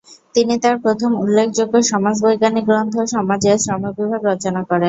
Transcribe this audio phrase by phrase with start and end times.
[0.35, 4.79] তিনি তার প্রথম উল্লেখযোগ্য সমাজবৈজ্ঞানিক গ্রন্থ সমাজের শ্রমবিভাগ রচনা করেন।